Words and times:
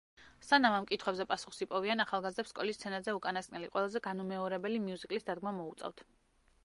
სანამ 0.45 0.75
ამ 0.75 0.85
კითხვებზე 0.91 1.27
პასუხს 1.31 1.61
იპოვიან 1.65 2.01
ახალგაზრდებს 2.05 2.53
სკოლის 2.55 2.79
სცენაზე 2.81 3.15
უკანასკნელი, 3.19 3.71
ყველაზე 3.77 4.03
განუმეორებელი 4.09 4.81
მიუზიკლის 4.87 5.29
დადგმა 5.29 5.55
მოუწევთ. 5.61 6.05